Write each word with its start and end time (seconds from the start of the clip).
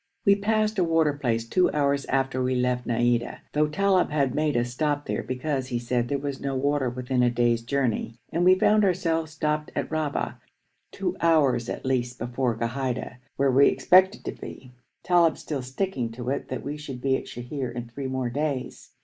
We 0.25 0.35
passed 0.35 0.79
a 0.79 0.83
water 0.83 1.13
place 1.13 1.47
two 1.47 1.69
hours 1.73 2.05
after 2.05 2.41
we 2.41 2.55
left 2.55 2.87
Naïda, 2.87 3.41
though 3.53 3.67
Talib 3.67 4.09
had 4.09 4.33
made 4.33 4.57
us 4.57 4.71
stop 4.71 5.05
there 5.05 5.21
because, 5.21 5.67
he 5.67 5.77
said, 5.77 6.07
there 6.07 6.17
was 6.17 6.41
no 6.41 6.55
water 6.55 6.89
within 6.89 7.21
a 7.21 7.29
day's 7.29 7.61
journey, 7.61 8.17
and 8.33 8.43
we 8.43 8.55
found 8.57 8.83
ourselves 8.83 9.31
stopped 9.31 9.71
at 9.75 9.87
Rahba, 9.91 10.39
two 10.91 11.15
hours 11.21 11.69
at 11.69 11.85
least 11.85 12.17
before 12.17 12.57
Ghaida, 12.57 13.17
where 13.35 13.51
we 13.51 13.67
expected 13.67 14.25
to 14.25 14.31
be, 14.31 14.73
Talib 15.03 15.37
still 15.37 15.61
sticking 15.61 16.11
to 16.13 16.31
it 16.31 16.47
that 16.49 16.63
we 16.63 16.77
should 16.77 16.99
be 16.99 17.15
at 17.15 17.25
Sheher 17.27 17.71
in 17.71 17.87
three 17.87 18.07
more 18.07 18.31
days. 18.31 18.89